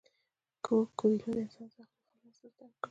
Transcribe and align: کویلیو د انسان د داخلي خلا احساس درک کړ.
کویلیو 0.99 1.35
د 1.35 1.39
انسان 1.45 1.67
د 1.69 1.71
داخلي 1.77 2.03
خلا 2.09 2.27
احساس 2.29 2.53
درک 2.59 2.71
کړ. 2.71 2.77